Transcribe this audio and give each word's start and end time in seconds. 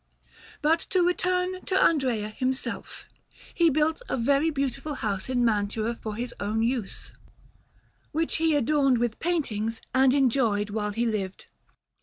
But 0.63 0.79
to 0.89 1.03
return 1.05 1.63
to 1.65 1.79
Andrea 1.79 2.29
himself; 2.29 3.05
he 3.53 3.69
built 3.69 4.01
a 4.09 4.17
very 4.17 4.49
beautiful 4.49 4.95
house 4.95 5.29
in 5.29 5.45
Mantua 5.45 5.93
for 6.01 6.15
his 6.15 6.33
own 6.39 6.63
use, 6.63 7.11
which 8.11 8.37
he 8.37 8.55
adorned 8.55 8.97
with 8.97 9.19
paintings 9.19 9.79
and 9.93 10.11
enjoyed 10.15 10.71
while 10.71 10.89
he 10.91 11.05
lived. 11.05 11.49